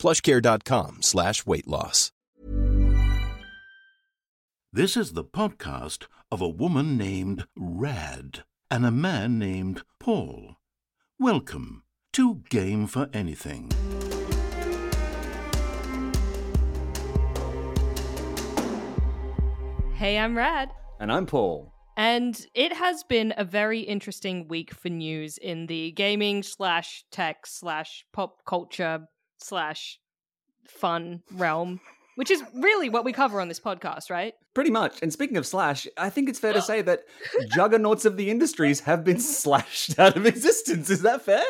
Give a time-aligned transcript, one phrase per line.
[0.00, 2.10] plushcare.com slash weight loss.
[4.72, 10.56] This is the podcast of a woman named Rad and a man named Paul.
[11.18, 11.82] Welcome
[12.12, 13.70] to Game for Anything.
[19.94, 20.70] Hey, I'm Rad.
[20.98, 21.74] And I'm Paul.
[21.96, 27.46] And it has been a very interesting week for news in the gaming slash tech
[27.46, 29.06] slash pop culture
[29.42, 29.98] slash
[30.66, 31.80] fun realm,
[32.16, 34.34] which is really what we cover on this podcast, right?
[34.54, 35.00] Pretty much.
[35.02, 37.04] And speaking of slash, I think it's fair to say that
[37.50, 40.90] juggernauts of the industries have been slashed out of existence.
[40.90, 41.44] Is that fair?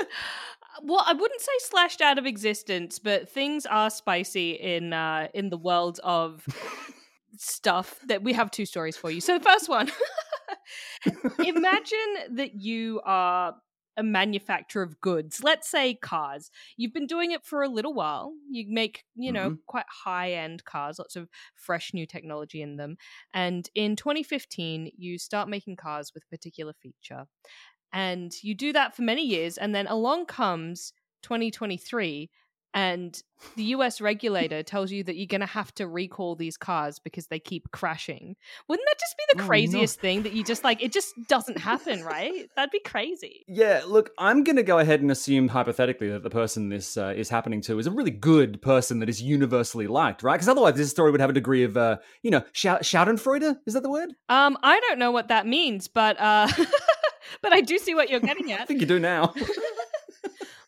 [0.83, 5.51] Well, I wouldn't say slashed out of existence, but things are spicy in uh, in
[5.51, 6.47] the world of
[7.37, 9.21] stuff that we have two stories for you.
[9.21, 9.91] So the first one
[11.39, 13.55] imagine that you are
[14.01, 16.51] a manufacturer of goods, let's say cars.
[16.77, 18.35] You've been doing it for a little while.
[18.51, 19.61] You make, you know, Mhm.
[19.67, 22.97] quite high end cars, lots of fresh new technology in them.
[23.35, 27.27] And in 2015, you start making cars with a particular feature.
[27.93, 29.59] And you do that for many years.
[29.59, 32.31] And then along comes 2023
[32.75, 33.21] and
[33.57, 37.29] the US regulator tells you that you're going to have to recall these cars because
[37.29, 38.37] they keep crashing.
[38.69, 39.49] Wouldn't that just be the Oh, no.
[39.49, 42.49] craziest thing that you just like it just doesn't happen, right?
[42.55, 43.45] That'd be crazy.
[43.49, 47.15] Yeah, look, I'm going to go ahead and assume hypothetically that the person this uh,
[47.17, 50.35] is happening to is a really good person that is universally liked, right?
[50.35, 53.57] Because otherwise, this story would have a degree of, uh, you know, shout- Schadenfreude.
[53.67, 54.11] Is that the word?
[54.29, 56.47] Um I don't know what that means, but uh
[57.43, 58.61] but I do see what you're getting at.
[58.61, 59.33] I think you do now.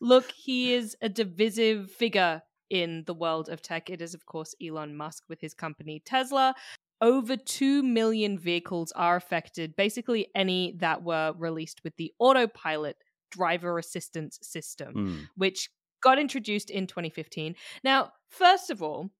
[0.02, 3.88] Look, he is a divisive figure in the world of tech.
[3.88, 6.54] It is, of course, Elon Musk with his company Tesla.
[7.00, 12.96] Over 2 million vehicles are affected, basically, any that were released with the autopilot
[13.30, 15.28] driver assistance system, Mm.
[15.36, 15.70] which
[16.02, 17.54] got introduced in 2015.
[17.84, 19.10] Now, first of all,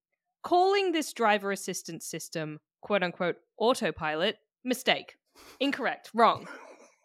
[0.43, 5.15] calling this driver assistance system quote unquote autopilot, mistake.
[5.59, 6.11] Incorrect.
[6.13, 6.47] Wrong.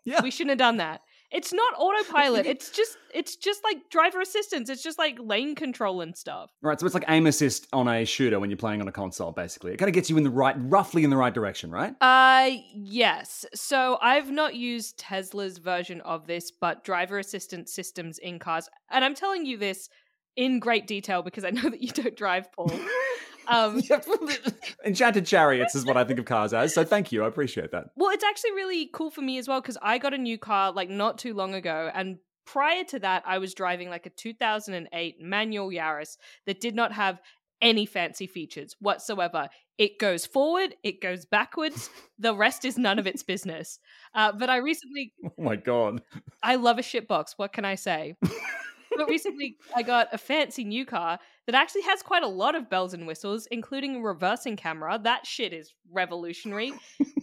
[0.05, 0.23] Yeah.
[0.23, 1.03] We shouldn't have done that.
[1.31, 2.47] It's not autopilot.
[2.47, 4.71] it's just it's just like driver assistance.
[4.71, 6.51] It's just like lane control and stuff.
[6.63, 9.33] Right, so it's like aim assist on a shooter when you're playing on a console,
[9.33, 9.73] basically.
[9.73, 11.95] It kind of gets you in the right, roughly in the right direction, right?
[12.01, 13.45] Uh yes.
[13.55, 18.69] So I've not used Tesla's version of this, but driver assistance systems in cars.
[18.91, 19.89] And I'm telling you this
[20.37, 22.71] in great detail because I know that you don't drive, Paul.
[23.49, 23.83] Um
[24.85, 27.25] Enchanted chariots is what I think of cars as, so thank you.
[27.25, 27.87] I appreciate that.
[27.97, 30.73] Well, it's actually really cool for me as well because I got a new car
[30.73, 35.21] like not too long ago, and prior to that, I was driving like a 2008
[35.21, 36.17] manual Yaris
[36.47, 37.21] that did not have
[37.61, 39.49] any fancy features whatsoever.
[39.77, 41.91] It goes forward, it goes backwards.
[42.19, 43.79] the rest is none of its business.
[44.15, 46.03] Uh, but I recently, Oh my god.
[46.43, 47.35] I love a shitbox.
[47.37, 48.17] What can I say?
[48.99, 52.69] but recently, I got a fancy new car that actually has quite a lot of
[52.69, 55.01] bells and whistles, including a reversing camera.
[55.03, 56.75] That shit is revolutionary.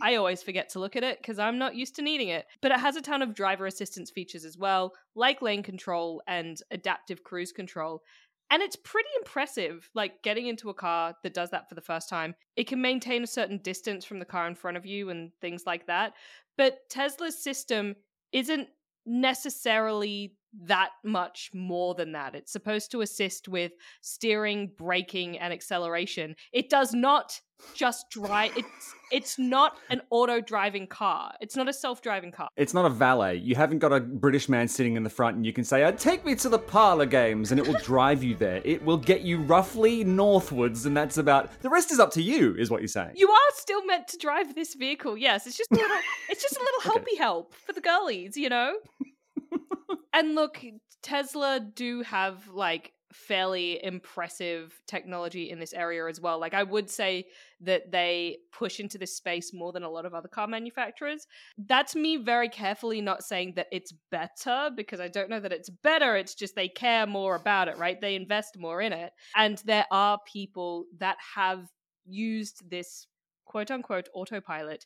[0.01, 2.47] I always forget to look at it because I'm not used to needing it.
[2.61, 6.57] But it has a ton of driver assistance features as well, like lane control and
[6.71, 8.01] adaptive cruise control.
[8.49, 12.09] And it's pretty impressive, like getting into a car that does that for the first
[12.09, 12.35] time.
[12.55, 15.63] It can maintain a certain distance from the car in front of you and things
[15.65, 16.13] like that.
[16.57, 17.95] But Tesla's system
[18.31, 18.69] isn't
[19.05, 22.35] necessarily that much more than that.
[22.35, 26.35] It's supposed to assist with steering, braking, and acceleration.
[26.53, 27.39] It does not
[27.73, 28.51] just drive.
[28.57, 31.33] It's it's not an auto driving car.
[31.39, 32.49] It's not a self driving car.
[32.57, 33.35] It's not a valet.
[33.37, 35.91] You haven't got a British man sitting in the front and you can say, uh,
[35.91, 38.61] Take me to the parlor games, and it will drive you there.
[38.65, 41.49] It will get you roughly northwards, and that's about.
[41.61, 43.11] The rest is up to you, is what you're saying.
[43.15, 45.17] You are still meant to drive this vehicle.
[45.17, 45.97] Yes, it's just a little.
[46.29, 46.99] it's just a little Okay.
[47.15, 48.75] helpy help for the girlies, you know.
[50.15, 50.63] And look,
[51.03, 56.39] Tesla do have like fairly impressive technology in this area as well.
[56.39, 57.27] Like I would say
[57.61, 61.27] that they push into this space more than a lot of other car manufacturers.
[61.57, 65.69] That's me very carefully not saying that it's better because I don't know that it's
[65.69, 66.15] better.
[66.15, 67.99] It's just they care more about it, right?
[67.99, 69.11] They invest more in it.
[69.35, 71.67] And there are people that have
[72.05, 73.07] used this
[73.45, 74.85] quote unquote autopilot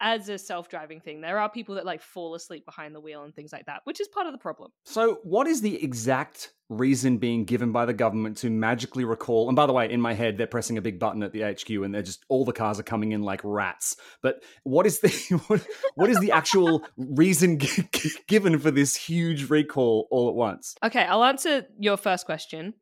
[0.00, 1.20] as a self-driving thing.
[1.20, 4.00] There are people that like fall asleep behind the wheel and things like that, which
[4.00, 4.70] is part of the problem.
[4.84, 9.48] So, what is the exact reason being given by the government to magically recall?
[9.48, 11.70] And by the way, in my head, they're pressing a big button at the HQ,
[11.70, 13.96] and they're just all the cars are coming in like rats.
[14.22, 15.10] But what is the
[15.46, 17.88] what, what is the actual reason g-
[18.26, 20.74] given for this huge recall all at once?
[20.84, 22.74] Okay, I'll answer your first question.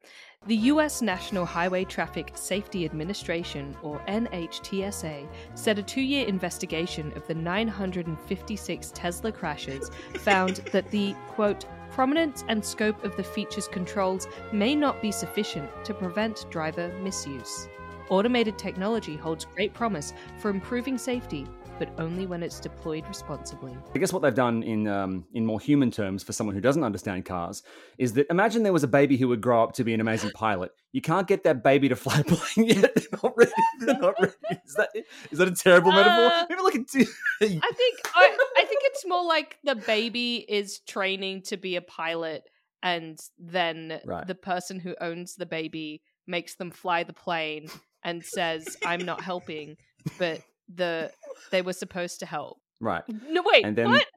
[0.47, 7.27] The US National Highway Traffic Safety Administration, or NHTSA, said a two year investigation of
[7.27, 14.29] the 956 Tesla crashes found that the, quote, prominence and scope of the feature's controls
[14.53, 17.67] may not be sufficient to prevent driver misuse.
[18.11, 21.47] Automated technology holds great promise for improving safety,
[21.79, 23.77] but only when it's deployed responsibly.
[23.95, 26.85] I guess what they've done in um, in more human terms for someone who doesn't
[26.85, 27.63] understand cars
[27.99, 30.31] is that imagine there was a baby who would grow up to be an amazing
[30.35, 30.71] pilot.
[30.93, 32.95] You can't get that baby to fly a plane yet.
[32.95, 33.53] They're not ready.
[33.81, 34.35] They're not ready.
[34.67, 34.89] Is that
[35.31, 36.47] is that a terrible Uh, metaphor?
[36.49, 36.81] Maybe look at.
[36.95, 41.83] I think I, I think it's more like the baby is training to be a
[41.83, 42.45] pilot,
[42.83, 44.27] and then Right.
[44.27, 47.67] the person who owns the baby makes them fly the plane
[48.05, 49.77] and says, "I'm not helping,"
[50.19, 50.41] but
[50.73, 51.11] the
[51.51, 52.59] they were supposed to help.
[52.81, 53.03] right.
[53.29, 54.07] No, wait, And then- what?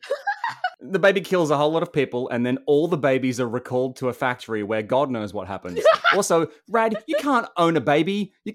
[0.79, 3.95] The baby kills a whole lot of people, and then all the babies are recalled
[3.95, 5.79] to a factory where God knows what happens.
[6.13, 8.31] also, Rad, you can't own a baby.
[8.45, 8.53] You,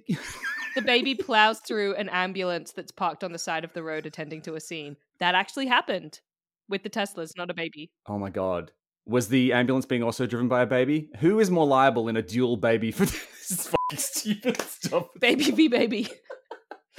[0.77, 4.41] the baby plows through an ambulance that's parked on the side of the road, attending
[4.43, 4.97] to a scene.
[5.19, 6.21] That actually happened
[6.69, 7.91] with the Teslas, not a baby.
[8.07, 8.71] oh my God.
[9.05, 11.09] Was the ambulance being also driven by a baby?
[11.19, 15.09] Who is more liable in a duel baby for this fucking stupid stuff?
[15.21, 16.09] baby v baby.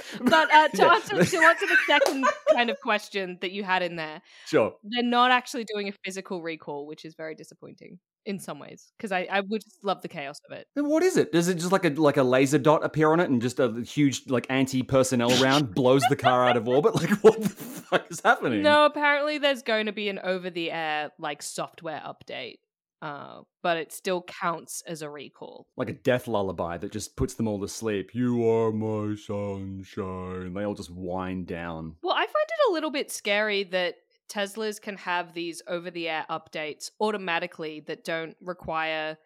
[0.20, 0.94] But uh, to, Yeah.
[0.94, 4.74] answer, to answer the second kind of question that you had in there, Sure.
[4.82, 9.12] they're not actually doing a physical recall, which is very disappointing in some ways because
[9.12, 10.66] I, I would just love the chaos of it.
[10.74, 11.30] Then what is it?
[11.30, 13.82] Does it just like a like a laser dot appear on it and just a
[13.82, 16.94] huge like anti personnel round blows the car out of orbit?
[16.94, 18.62] Like what the fuck is happening?
[18.62, 22.58] No, apparently there's going to be an over the air like software update,
[23.04, 25.66] uh, but it still counts as a recall.
[25.76, 28.14] Like a death lullaby that just puts them all to sleep.
[28.14, 30.54] You are my sunshine.
[30.54, 31.96] They all just wind down.
[32.02, 33.96] Well, I find it a little bit scary that
[34.30, 39.18] Teslas can have these over the air updates automatically that don't require.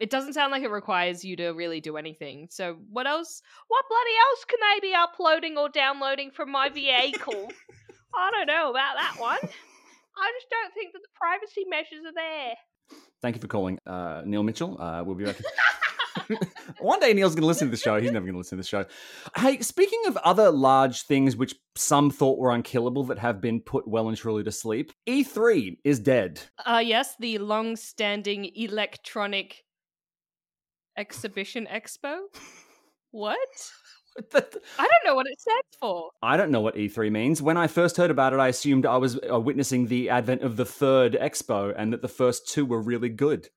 [0.00, 2.48] It doesn't sound like it requires you to really do anything.
[2.50, 3.42] So, what else?
[3.68, 7.46] What bloody else can they be uploading or downloading from my vehicle?
[8.12, 9.38] I don't know about that one.
[9.38, 12.54] I just don't think that the privacy measures are there.
[13.22, 14.80] Thank you for calling, uh, Neil Mitchell.
[14.80, 15.36] Uh, we'll be back.
[16.80, 18.00] One day Neil's going to listen to the show.
[18.00, 18.86] He's never going to listen to the show.
[19.36, 23.86] Hey, speaking of other large things which some thought were unkillable that have been put
[23.86, 26.40] well and truly to sleep, E3 is dead.
[26.64, 29.64] Uh, yes, the long standing electronic
[30.96, 32.18] exhibition expo.
[33.12, 33.72] What?
[34.34, 34.40] I
[34.78, 36.10] don't know what it stands for.
[36.22, 37.40] I don't know what E3 means.
[37.40, 40.56] When I first heard about it, I assumed I was uh, witnessing the advent of
[40.56, 43.48] the third expo and that the first two were really good.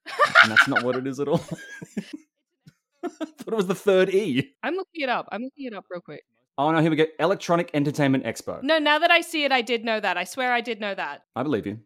[0.43, 1.43] And that's not what it is at all.
[3.03, 4.53] I thought it was the third E.
[4.63, 5.27] I'm looking it up.
[5.31, 6.23] I'm looking it up real quick.
[6.57, 7.05] Oh no, here we go.
[7.19, 8.61] Electronic Entertainment Expo.
[8.61, 10.17] No, now that I see it, I did know that.
[10.17, 11.23] I swear I did know that.
[11.35, 11.79] I believe you.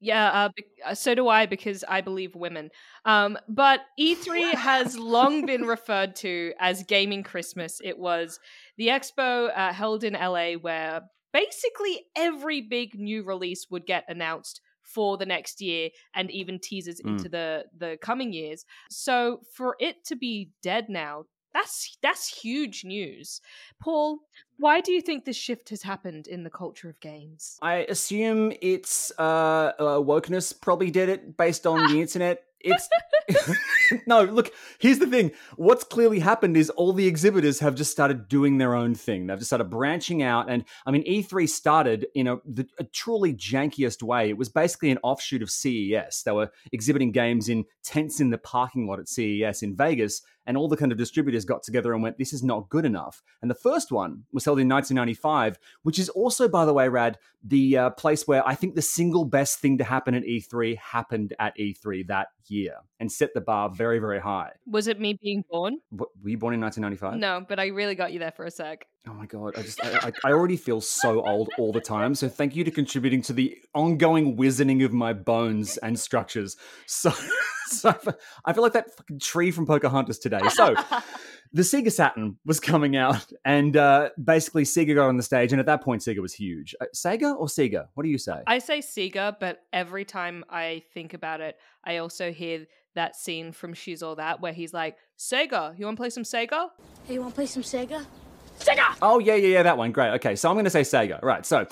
[0.00, 0.48] Yeah, uh,
[0.84, 2.70] uh, so do I because I believe women.
[3.04, 7.80] Um, but E3 has long been referred to as Gaming Christmas.
[7.82, 8.38] It was
[8.76, 11.02] the expo uh, held in LA where
[11.32, 17.00] basically every big new release would get announced for the next year and even teasers
[17.00, 17.10] Mm.
[17.12, 18.64] into the the coming years.
[18.90, 21.24] So for it to be dead now,
[21.56, 23.40] that's that's huge news.
[23.80, 24.18] Paul,
[24.58, 27.56] why do you think this shift has happened in the culture of games?
[27.62, 32.42] I assume it's uh, uh wokeness probably did it based on the internet.
[32.60, 32.88] It's
[34.06, 35.30] no, look, here's the thing.
[35.56, 39.26] What's clearly happened is all the exhibitors have just started doing their own thing.
[39.26, 40.50] They've just started branching out.
[40.50, 44.28] And I mean, E3 started in a, the, a truly jankiest way.
[44.30, 46.22] It was basically an offshoot of CES.
[46.24, 50.22] They were exhibiting games in tents in the parking lot at CES in Vegas.
[50.46, 53.22] And all the kind of distributors got together and went, this is not good enough.
[53.42, 57.18] And the first one was held in 1995, which is also, by the way, Rad,
[57.42, 61.34] the uh, place where I think the single best thing to happen at E3 happened
[61.38, 64.52] at E3 that year and set the bar very, very high.
[64.66, 65.78] Was it me being born?
[65.90, 67.18] Were you born in 1995?
[67.18, 68.86] No, but I really got you there for a sec.
[69.08, 72.16] Oh my god, I just I, I, already feel so old all the time.
[72.16, 76.56] So thank you to contributing to the ongoing wizening of my bones and structures.
[76.86, 77.12] So,
[77.68, 80.40] so I feel- I feel like that fucking tree from Pocahontas today.
[80.48, 80.74] So
[81.52, 85.60] the Sega Saturn was coming out, and uh, basically Sega got on the stage, and
[85.60, 86.74] at that point Sega was huge.
[86.80, 87.86] Uh, Sega or Sega?
[87.94, 88.42] What do you say?
[88.46, 91.56] I say Sega, but every time I think about it,
[91.86, 95.96] I also hear that scene from She's All That where he's like, Sega, you want
[95.96, 96.70] to play some Sega?
[97.04, 98.04] Hey, you want to play some Sega?
[98.58, 98.96] Sega!
[99.00, 99.92] Oh yeah, yeah, yeah, that one.
[99.92, 100.14] Great.
[100.14, 101.22] Okay, so I'm going to say Sega.
[101.22, 101.46] Right.
[101.46, 101.66] So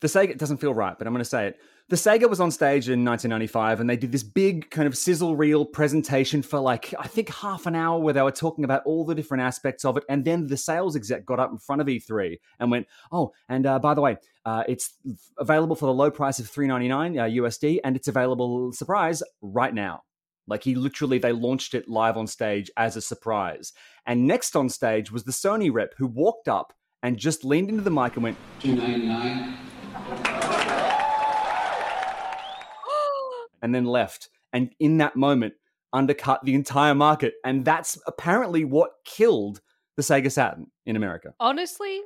[0.00, 1.58] the Sega doesn't feel right, but I'm going to say it.
[1.90, 5.34] The Sega was on stage in 1995, and they did this big kind of sizzle
[5.34, 9.04] reel presentation for like I think half an hour, where they were talking about all
[9.04, 10.04] the different aspects of it.
[10.08, 13.66] And then the sales exec got up in front of E3 and went, "Oh, and
[13.66, 14.94] uh, by the way, uh, it's
[15.36, 20.04] available for the low price of 3.99 uh, USD, and it's available surprise right now."
[20.46, 23.72] Like he literally, they launched it live on stage as a surprise.
[24.06, 27.82] And next on stage was the Sony rep who walked up and just leaned into
[27.82, 29.69] the mic and went, 299
[33.62, 34.28] and then left.
[34.52, 35.54] And in that moment,
[35.92, 37.34] undercut the entire market.
[37.44, 39.60] And that's apparently what killed
[39.96, 41.34] the Sega Saturn in America.
[41.40, 42.00] Honestly,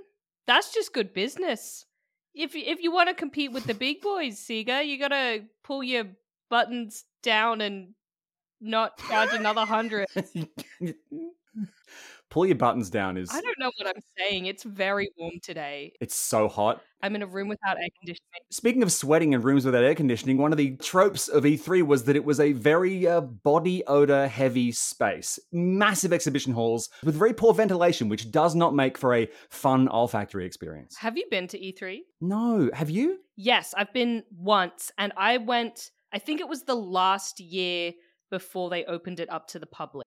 [0.47, 1.87] that's just good business.
[2.35, 5.45] If you, if you want to compete with the big boys, Sega, you got to
[5.63, 6.05] pull your
[6.51, 7.95] buttons down and
[8.61, 10.07] not charge another hundred.
[12.31, 14.47] Pull your buttons down is I don't know what I'm saying.
[14.47, 15.93] It's very warm today.
[16.01, 16.83] it's so hot.
[17.03, 18.41] I'm in a room without air conditioning.
[18.51, 22.05] Speaking of sweating in rooms without air conditioning, one of the tropes of E3 was
[22.05, 25.39] that it was a very uh, body odor heavy space.
[25.53, 30.47] Massive exhibition halls with very poor ventilation, which does not make for a fun olfactory
[30.47, 30.97] experience.
[30.97, 31.99] Have you been to E3?
[32.21, 33.19] No, have you?
[33.37, 35.91] Yes, I've been once, and I went.
[36.13, 37.93] I think it was the last year
[38.31, 40.07] before they opened it up to the public.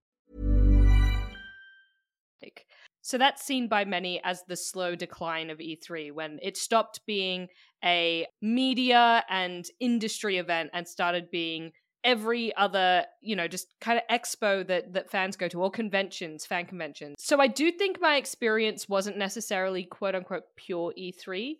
[3.11, 7.49] So that's seen by many as the slow decline of E3 when it stopped being
[7.83, 11.73] a media and industry event and started being
[12.05, 16.45] every other, you know, just kind of expo that that fans go to or conventions,
[16.45, 17.17] fan conventions.
[17.19, 21.57] So I do think my experience wasn't necessarily quote unquote pure E3,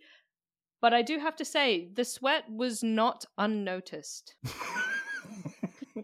[0.82, 4.36] but I do have to say the sweat was not unnoticed.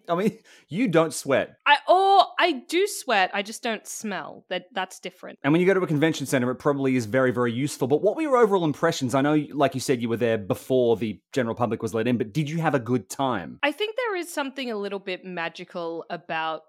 [0.10, 1.58] I mean, you don't sweat.
[1.66, 4.46] I or I do sweat, I just don't smell.
[4.50, 5.40] That that's different.
[5.44, 7.88] And when you go to a convention center, it probably is very, very useful.
[7.88, 9.16] But what were your overall impressions?
[9.16, 12.18] I know, like you said, you were there before the general public was let in,
[12.18, 13.60] but did you have a good time?
[13.64, 16.62] I think there is something a little bit magical about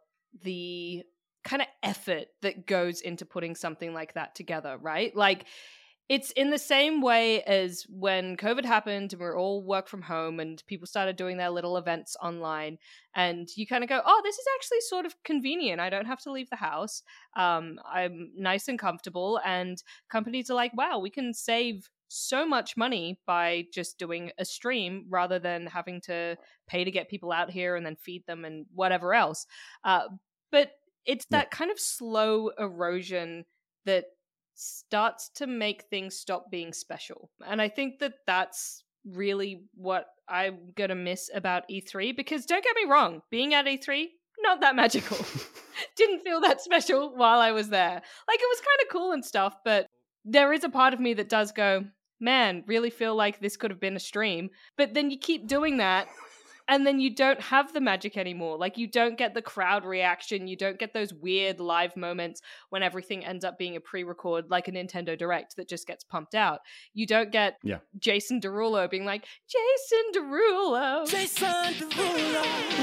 [0.43, 1.03] the
[1.45, 5.15] kind of effort that goes into putting something like that together, right?
[5.17, 5.47] Like
[6.09, 10.01] it's in the same way as when COVID happened and we are all work from
[10.01, 12.79] home and people started doing their little events online.
[13.15, 15.81] And you kind of go, oh, this is actually sort of convenient.
[15.81, 17.03] I don't have to leave the house.
[17.37, 19.39] Um, I'm nice and comfortable.
[19.45, 24.47] And companies are like, wow, we can save so much money by just doing a
[24.47, 26.37] stream rather than having to
[26.67, 29.47] pay to get people out here and then feed them and whatever else.
[29.85, 30.05] Uh,
[30.51, 30.71] but
[31.05, 33.45] it's that kind of slow erosion
[33.85, 34.07] that
[34.59, 37.31] starts to make things stop being special.
[37.47, 42.65] And I think that that's really what I'm going to miss about E3 because don't
[42.65, 44.09] get me wrong, being at E3
[44.41, 45.17] not that magical.
[45.97, 47.95] Didn't feel that special while I was there.
[47.95, 49.87] Like it was kind of cool and stuff, but
[50.25, 51.85] there is a part of me that does go,
[52.21, 54.51] man, really feel like this could have been a stream.
[54.77, 56.09] But then you keep doing that
[56.69, 58.59] and then you don't have the magic anymore.
[58.59, 62.83] Like you don't get the crowd reaction, you don't get those weird live moments when
[62.83, 66.61] everything ends up being a pre-record like a Nintendo Direct that just gets pumped out.
[66.95, 67.79] You don't get Yeah.
[67.99, 71.07] Jason Derulo being like, "Jason Derulo."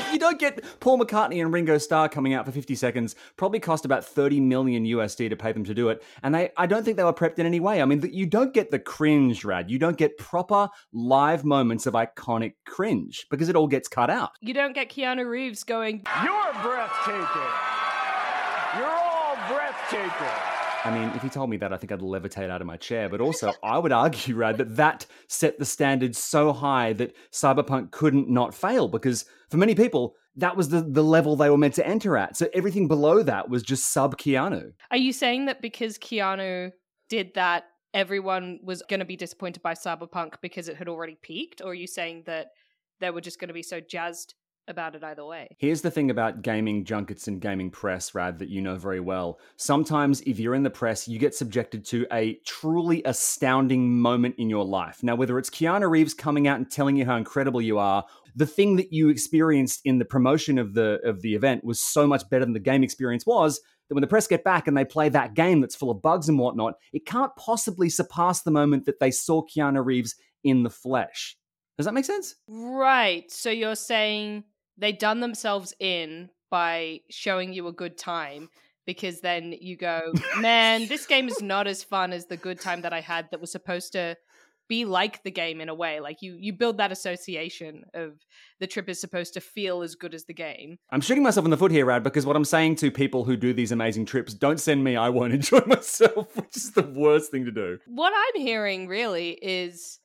[0.11, 3.83] You don't get Paul McCartney and Ringo Starr coming out for 50 seconds, probably cost
[3.85, 6.03] about 30 million USD to pay them to do it.
[6.23, 7.81] And they, I don't think they were prepped in any way.
[7.81, 9.69] I mean, th- you don't get the cringe, Rad.
[9.69, 14.31] You don't get proper live moments of iconic cringe because it all gets cut out.
[14.41, 17.51] You don't get Keanu Reeves going, You're breathtaking.
[18.77, 20.55] You're all breathtaking.
[20.85, 23.09] I mean, if he told me that, I think I'd levitate out of my chair.
[23.09, 27.91] But also, I would argue, Rad, that that set the standard so high that Cyberpunk
[27.91, 31.73] couldn't not fail because for many people, that was the, the level they were meant
[31.75, 32.37] to enter at.
[32.37, 34.73] So everything below that was just sub Keanu.
[34.91, 36.71] Are you saying that because Keanu
[37.09, 41.61] did that, everyone was going to be disappointed by Cyberpunk because it had already peaked?
[41.61, 42.49] Or are you saying that
[42.99, 44.35] they were just going to be so jazzed
[44.67, 45.47] about it either way.
[45.57, 49.39] Here's the thing about gaming junkets and gaming press, Rad, that you know very well.
[49.57, 54.49] Sometimes, if you're in the press, you get subjected to a truly astounding moment in
[54.49, 55.03] your life.
[55.03, 58.45] Now, whether it's Keanu Reeves coming out and telling you how incredible you are, the
[58.45, 62.27] thing that you experienced in the promotion of the of the event was so much
[62.29, 65.09] better than the game experience was that when the press get back and they play
[65.09, 68.99] that game that's full of bugs and whatnot, it can't possibly surpass the moment that
[68.99, 71.37] they saw Keanu Reeves in the flesh.
[71.77, 72.35] Does that make sense?
[72.47, 73.29] Right.
[73.31, 74.43] So you're saying
[74.77, 78.49] they done themselves in by showing you a good time
[78.85, 82.81] because then you go, man, this game is not as fun as the good time
[82.81, 84.15] that I had that was supposed to
[84.67, 85.99] be like the game in a way.
[85.99, 88.13] Like you you build that association of
[88.59, 90.77] the trip is supposed to feel as good as the game.
[90.89, 93.35] I'm shooting myself in the foot here, Rad, because what I'm saying to people who
[93.35, 97.31] do these amazing trips, don't send me, I won't enjoy myself, which is the worst
[97.31, 97.79] thing to do.
[97.85, 99.99] What I'm hearing really is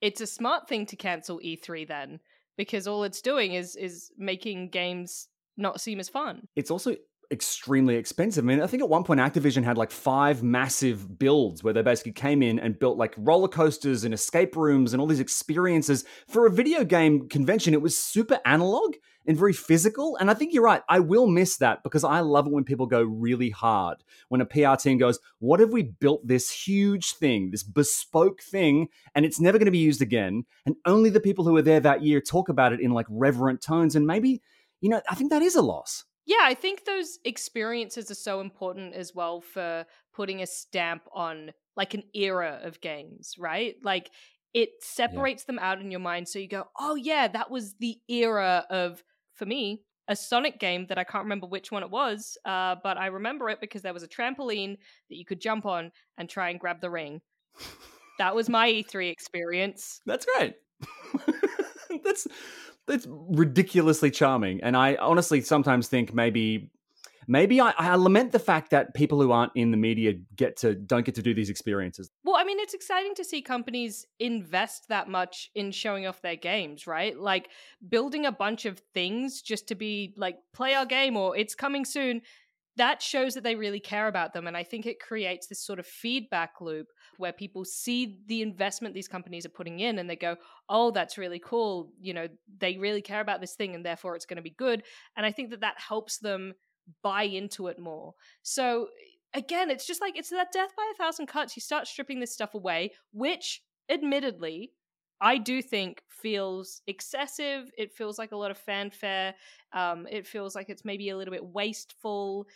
[0.00, 2.20] it's a smart thing to cancel E3 then
[2.56, 6.46] because all it's doing is is making games not seem as fun.
[6.56, 6.96] It's also
[7.30, 8.44] extremely expensive.
[8.44, 11.82] I mean, I think at one point Activision had like five massive builds where they
[11.82, 16.04] basically came in and built like roller coasters and escape rooms and all these experiences
[16.28, 17.72] for a video game convention.
[17.72, 18.94] It was super analog
[19.26, 20.16] and very physical.
[20.16, 20.82] And I think you're right.
[20.88, 23.98] I will miss that because I love it when people go really hard.
[24.28, 28.88] When a PR team goes, What have we built this huge thing, this bespoke thing,
[29.14, 30.44] and it's never going to be used again?
[30.66, 33.60] And only the people who were there that year talk about it in like reverent
[33.60, 33.94] tones.
[33.94, 34.42] And maybe,
[34.80, 36.04] you know, I think that is a loss.
[36.30, 39.84] Yeah, I think those experiences are so important as well for
[40.14, 43.74] putting a stamp on like an era of games, right?
[43.82, 44.12] Like
[44.54, 45.54] it separates yeah.
[45.54, 49.02] them out in your mind so you go, "Oh yeah, that was the era of
[49.34, 52.96] for me a Sonic game that I can't remember which one it was, uh, but
[52.96, 54.76] I remember it because there was a trampoline
[55.08, 57.22] that you could jump on and try and grab the ring.
[58.18, 60.00] that was my E3 experience.
[60.06, 60.54] That's great.
[62.04, 62.28] That's
[62.88, 64.62] it's ridiculously charming.
[64.62, 66.70] And I honestly sometimes think maybe
[67.26, 70.74] maybe I, I, lament the fact that people who aren't in the media get to
[70.74, 72.10] don't get to do these experiences.
[72.24, 76.36] Well, I mean, it's exciting to see companies invest that much in showing off their
[76.36, 77.16] games, right?
[77.16, 77.50] Like
[77.88, 81.84] building a bunch of things just to be like play our game or it's coming
[81.84, 82.22] soon
[82.80, 84.46] that shows that they really care about them.
[84.46, 86.86] And I think it creates this sort of feedback loop
[87.18, 90.36] where people see the investment these companies are putting in and they go,
[90.70, 91.92] oh, that's really cool.
[92.00, 94.82] You know, they really care about this thing and therefore it's going to be good.
[95.14, 96.54] And I think that that helps them
[97.02, 98.14] buy into it more.
[98.40, 98.88] So
[99.34, 101.54] again, it's just like it's that death by a thousand cuts.
[101.58, 104.72] You start stripping this stuff away, which admittedly
[105.20, 107.70] I do think feels excessive.
[107.76, 109.34] It feels like a lot of fanfare.
[109.72, 112.46] Um, it feels like it's maybe a little bit wasteful.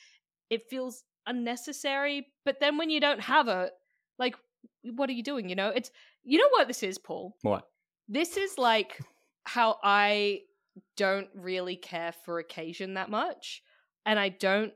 [0.51, 2.29] It feels unnecessary.
[2.45, 3.71] But then when you don't have it,
[4.19, 4.37] like,
[4.83, 5.49] what are you doing?
[5.49, 5.91] You know, it's
[6.23, 7.37] you know what this is, Paul.
[7.43, 7.69] What?
[8.09, 8.99] This is like
[9.45, 10.41] how I
[10.97, 13.63] don't really care for occasion that much,
[14.07, 14.73] and I don't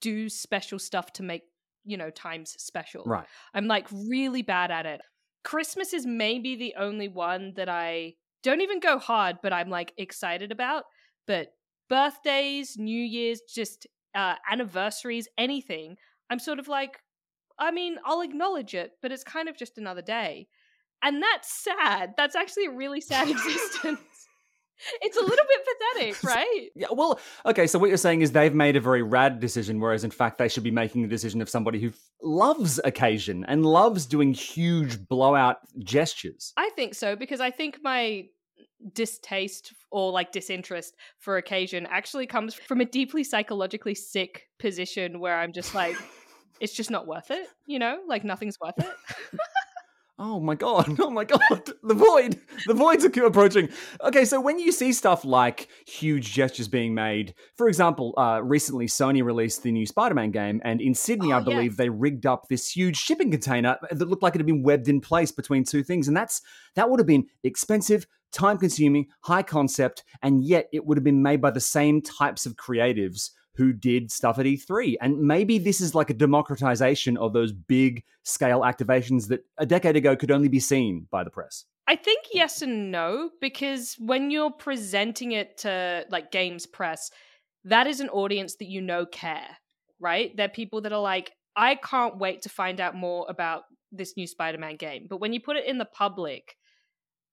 [0.00, 1.42] do special stuff to make
[1.84, 3.04] you know times special.
[3.04, 3.26] Right.
[3.54, 5.00] I'm like really bad at it.
[5.44, 9.92] Christmas is maybe the only one that I don't even go hard, but I'm like
[9.96, 10.84] excited about.
[11.26, 11.48] But
[11.88, 15.96] birthdays, New Year's, just uh, anniversaries, anything,
[16.30, 16.98] I'm sort of like,
[17.58, 20.48] I mean, I'll acknowledge it, but it's kind of just another day.
[21.02, 22.14] And that's sad.
[22.16, 24.00] That's actually a really sad existence.
[25.00, 26.68] It's a little bit pathetic, right?
[26.74, 26.88] yeah.
[26.90, 27.66] Well, okay.
[27.66, 30.48] So what you're saying is they've made a very rad decision, whereas in fact they
[30.48, 31.92] should be making the decision of somebody who
[32.22, 36.52] loves occasion and loves doing huge blowout gestures.
[36.56, 38.26] I think so because I think my
[38.92, 45.38] distaste or like disinterest for occasion actually comes from a deeply psychologically sick position where
[45.38, 45.96] I'm just like,
[46.60, 47.46] it's just not worth it.
[47.66, 48.92] You know, like nothing's worth it.
[50.24, 50.96] Oh my god!
[51.00, 51.72] Oh my god!
[51.82, 52.40] The void!
[52.68, 53.68] The voids are approaching.
[54.04, 58.86] Okay, so when you see stuff like huge gestures being made, for example, uh, recently
[58.86, 61.76] Sony released the new Spider-Man game, and in Sydney, Oh, I believe yes.
[61.76, 65.00] they rigged up this huge shipping container that looked like it had been webbed in
[65.00, 66.40] place between two things, and that's
[66.76, 71.40] that would have been expensive, time-consuming, high concept, and yet it would have been made
[71.40, 74.96] by the same types of creatives who did stuff at E3.
[75.00, 79.96] And maybe this is like a democratization of those big scale activations that a decade
[79.96, 81.64] ago could only be seen by the press.
[81.86, 87.10] I think yes and no because when you're presenting it to like games press,
[87.64, 89.58] that is an audience that you know care,
[90.00, 90.34] right?
[90.36, 94.26] They're people that are like, I can't wait to find out more about this new
[94.26, 95.06] Spider-Man game.
[95.08, 96.56] But when you put it in the public,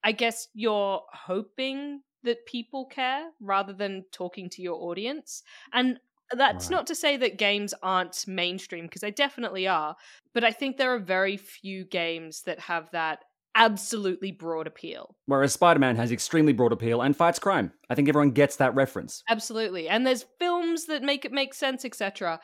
[0.03, 5.41] I guess you're hoping that people care rather than talking to your audience.
[5.71, 5.99] And
[6.35, 6.71] that's Right.
[6.71, 9.95] not to say that games aren't mainstream because they definitely are,
[10.33, 13.23] but I think there are very few games that have that
[13.55, 15.15] absolutely broad appeal.
[15.25, 17.73] Whereas Spider Man has extremely broad appeal and fights crime.
[17.89, 19.23] I think everyone gets that reference.
[19.29, 19.87] Absolutely.
[19.89, 22.39] And there's films that make it make sense, etc.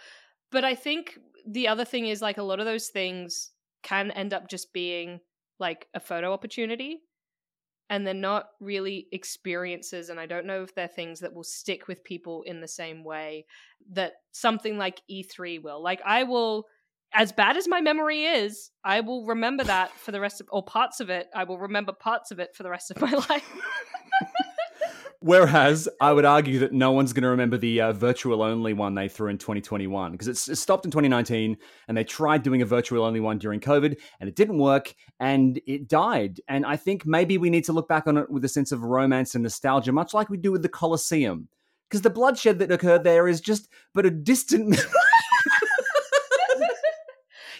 [0.52, 1.18] But I think
[1.48, 3.52] the other thing is like a lot of those things
[3.84, 5.20] can end up just being
[5.60, 7.00] like a photo opportunity
[7.90, 11.88] and they're not really experiences and i don't know if they're things that will stick
[11.88, 13.46] with people in the same way
[13.92, 15.82] that something like e3 will.
[15.82, 16.66] Like i will
[17.14, 20.64] as bad as my memory is i will remember that for the rest of or
[20.64, 23.44] parts of it i will remember parts of it for the rest of my life
[25.26, 28.94] Whereas I would argue that no one's going to remember the uh, virtual only one
[28.94, 31.58] they threw in 2021 because it stopped in 2019
[31.88, 35.60] and they tried doing a virtual only one during COVID and it didn't work and
[35.66, 36.42] it died.
[36.48, 38.84] And I think maybe we need to look back on it with a sense of
[38.84, 41.48] romance and nostalgia, much like we do with the Colosseum.
[41.90, 44.80] Because the bloodshed that occurred there is just but a distant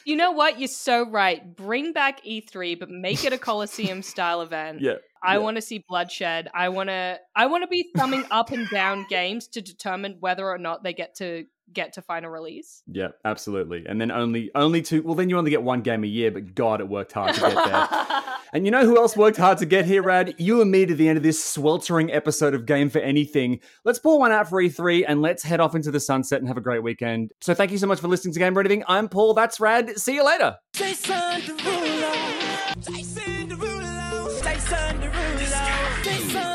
[0.06, 0.60] You know what?
[0.60, 1.56] You're so right.
[1.56, 4.82] Bring back E3, but make it a Coliseum style event.
[4.82, 4.96] Yeah.
[5.24, 5.40] I yeah.
[5.40, 6.50] want to see bloodshed.
[6.54, 10.48] I want to I want to be thumbing up and down games to determine whether
[10.48, 12.84] or not they get to get to final release.
[12.88, 13.86] Yeah, absolutely.
[13.88, 16.56] And then only only two well then you only get one game a year, but
[16.56, 18.24] god it worked hard to get there.
[18.54, 20.36] and you know who else worked hard to get here, Rad?
[20.38, 23.60] You and me to the end of this sweltering episode of Game for Anything.
[23.84, 26.58] Let's pull one out for E3 and let's head off into the sunset and have
[26.58, 27.32] a great weekend.
[27.42, 28.84] So thank you so much for listening to Game for Anything.
[28.88, 29.98] I'm Paul, that's Rad.
[29.98, 30.56] See you later.
[30.74, 32.76] Jason Derulo.
[32.80, 34.44] Jason Derulo.
[34.44, 36.04] Jason Derulo.
[36.04, 36.55] Jason